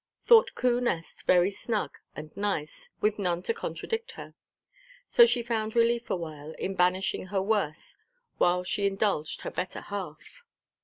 [0.23, 4.33] —thought Coo Nest very snug and nice, with none to contradict her.
[5.05, 7.97] So she found relief awhile, in banishing her worse,
[8.39, 10.41] while she indulged her better half.